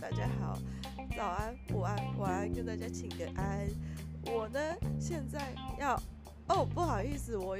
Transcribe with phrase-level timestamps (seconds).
[0.00, 0.56] 大家好
[1.16, 3.68] 早安午安晚安跟大家请个安。
[4.26, 4.60] 我呢
[5.00, 6.00] 现在要
[6.46, 7.58] 哦不好意思我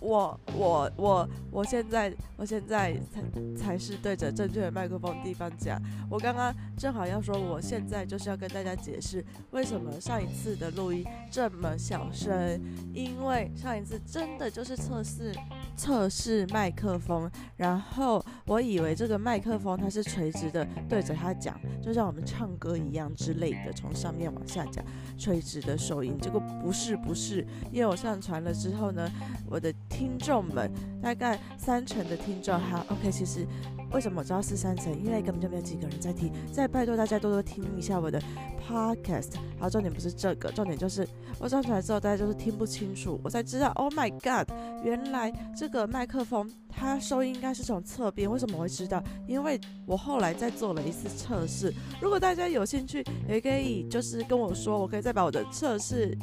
[0.00, 5.80] 我我我我现在我现在才才是对着正确的麦克风地方讲。
[6.10, 12.60] 我刚刚正好要说，我现在就是要跟大家解释为什么上一次的录音这么小声，
[12.94, 15.34] 因为上一次真的就是测试。
[15.76, 24.84] 测试麦克风，然后我以为这个麦克风它是垂直的，对着它讲，就像我们唱歌一样之类的，从上面往下讲，
[25.16, 26.18] 垂直的收音。
[26.20, 29.08] 结果不是，不是，因为我上传了之后呢，
[29.48, 30.70] 我的听众们
[31.02, 33.46] 大概三成的听众，哈，OK，其实。
[33.90, 34.92] 为什么我知道是三成？
[35.02, 36.30] 因为根本就没有几个人在听。
[36.52, 38.20] 再拜托大家多多听一下我的
[38.68, 39.30] podcast。
[39.58, 43.18] 好，重点不是这个，重点就是我上传来之后，大家就是听不清楚。
[43.24, 44.52] 我才知道，Oh my God，
[44.84, 48.30] 原来这个麦克风它收音应该是从侧边。
[48.30, 49.02] 为什么我会知道？
[49.26, 51.72] 因为我后来再做了一次测试。
[51.98, 56.14] 如果大家有兴趣，也可以就是跟我说，我可以再把我的测试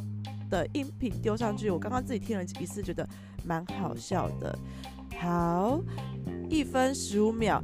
[0.56, 1.70] 的音频丢上去。
[1.70, 3.08] 我刚刚自己听了一次，觉得
[3.44, 4.58] 蛮好笑的。
[5.20, 5.81] 好。
[6.48, 7.59] 一分十五秒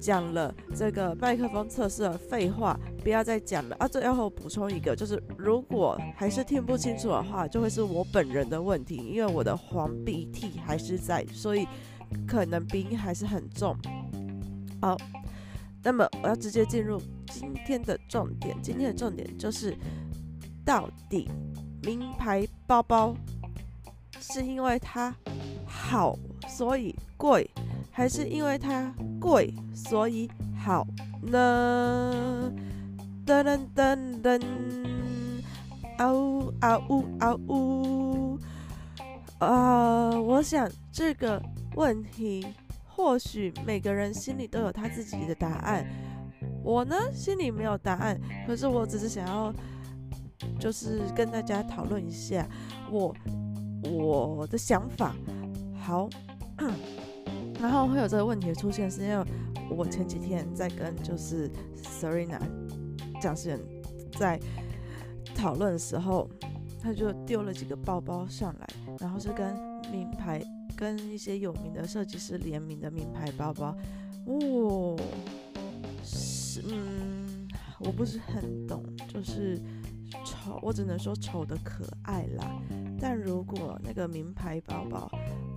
[0.00, 3.86] 讲了这个麦克风测试的废话，不要再讲了啊！
[3.86, 11.68] 最后补充一个，就是如果还是听不清楚的话，就会是我本人的问题，因为我的黄鼻涕还是在，所以
[12.26, 13.76] 可能鼻音还是很重。
[14.80, 14.96] 好，
[15.82, 16.98] 那么我要直接进入
[17.30, 19.76] 今天的重点，今天的重点就是
[20.64, 21.28] 到底
[21.82, 23.14] 名牌包包
[24.20, 25.14] 是因为它
[25.66, 26.16] 好，
[26.48, 27.50] 所以贵。
[27.94, 30.86] 还是因为它贵，所以好
[31.20, 32.50] 呢？
[33.26, 34.42] 噔噔噔噔，
[35.98, 38.38] 啊呜啊呜啊呜！
[39.38, 41.40] 啊，我想这个
[41.74, 42.46] 问题，
[42.88, 45.86] 或许每个人心里都有他自己的答案。
[46.64, 49.52] 我呢，心里没有答案，可是我只是想要，
[50.58, 52.48] 就是跟大家讨论一下
[52.90, 53.14] 我
[53.82, 55.14] 我的想法。
[55.80, 56.08] 好。
[57.60, 59.24] 然后会有这个问题的出现，是因为
[59.70, 62.40] 我前几天在跟就是 Serena
[63.20, 63.60] 讲师人
[64.18, 64.38] 在
[65.34, 66.28] 讨论的时候，
[66.80, 68.66] 他就丢了几个包包上来，
[68.98, 69.54] 然后是跟
[69.90, 70.42] 名牌、
[70.76, 73.76] 跟一些有名的设计师联名的名牌包包。
[74.26, 74.96] 哦，
[76.04, 77.48] 是嗯，
[77.80, 79.60] 我不是很懂，就是
[80.62, 82.60] 我只能说丑的可爱啦。
[83.00, 85.10] 但如果那个名牌包包，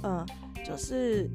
[0.03, 0.25] 呃，
[0.65, 1.29] 就是。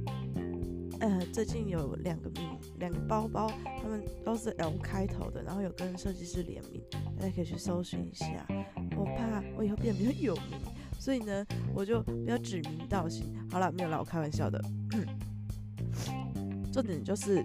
[0.98, 2.46] 呃，最近有两个名
[2.78, 3.50] 两个包包，
[3.80, 6.82] 他们都是 L 开头的，然后有跟设计师联名，
[7.18, 8.46] 大家可以去搜寻一下。
[8.94, 10.60] 我怕我以后变得比较有名，
[10.98, 13.34] 所以呢，我就不要指名道姓。
[13.50, 14.62] 好了，没有啦，我开玩笑的。
[16.70, 17.42] 重点就是，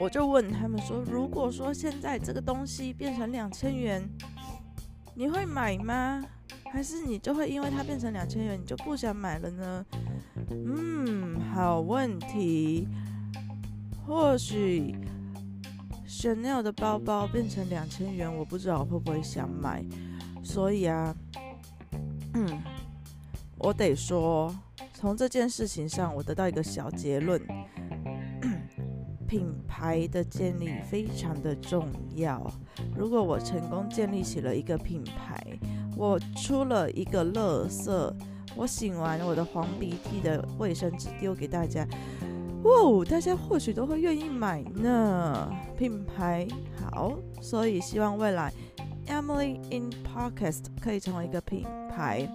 [0.00, 4.02] 我就问他们说，如果说现在这个东西变成两千元，
[5.14, 6.22] 你会买吗？
[6.72, 9.86] 还是你就会因为它变成两千元，你就不想买了呢？
[10.50, 12.88] 嗯，好问题。
[14.06, 14.94] 或许
[16.06, 19.84] Chanel 的包包变成两千元，我不知道我会不会想买。
[20.42, 21.14] 所以啊，
[22.34, 22.60] 嗯，
[23.56, 24.54] 我得说，
[24.92, 27.40] 从这件事情上，我得到一个小结论：
[29.34, 32.40] 品牌的建立非常的重要。
[32.96, 35.44] 如果我成功建立起了一个品牌，
[35.96, 37.90] 我出了一个垃圾，
[38.54, 41.84] 我擤完我的黄鼻涕的卫生纸丢给大家，
[42.62, 45.52] 哇，大家或许都会愿意买呢。
[45.76, 46.46] 品牌
[46.80, 48.52] 好，所以希望未来
[49.08, 52.28] Emily in Podcast 可以成为一个品牌。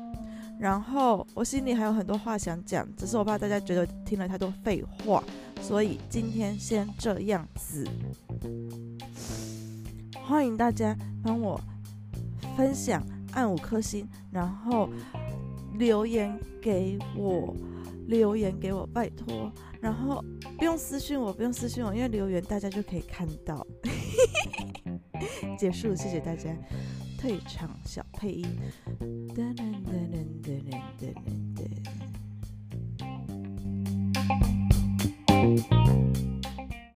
[0.59, 5.23] 然后我心里还有很多话想讲，只是我怕大家觉得听了太多废话，
[5.61, 7.87] 所以今天先这样子。
[10.23, 11.59] 欢迎大家帮我
[12.57, 13.03] 分享。
[13.33, 14.89] 按五颗星，然后
[15.77, 17.55] 留言给我，
[18.07, 19.51] 留言给我，拜托。
[19.79, 20.25] 然后
[20.57, 23.63] 不用私信我，不用私信我，因为留言大家就可以看到。
[25.59, 26.49] 结束，谢谢大家。
[27.19, 28.47] 退场小配音。
[28.99, 30.63] 噔噔噔噔噔
[30.97, 31.13] 噔
[31.55, 31.67] 噔
[34.25, 34.58] 噔。